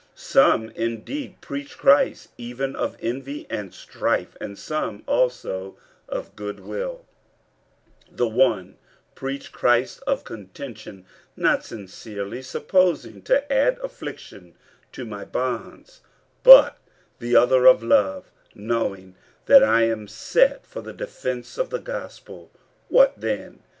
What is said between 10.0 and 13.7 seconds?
of contention, not sincerely, supposing to